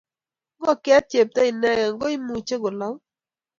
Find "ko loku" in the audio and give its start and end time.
2.61-3.03